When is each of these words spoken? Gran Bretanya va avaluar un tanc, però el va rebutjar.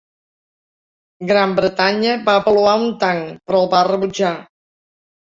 Gran 1.31 1.51
Bretanya 1.59 2.15
va 2.29 2.33
avaluar 2.41 2.73
un 2.85 2.93
tanc, 3.03 3.27
però 3.49 3.61
el 3.65 3.69
va 3.75 3.83
rebutjar. 3.89 4.33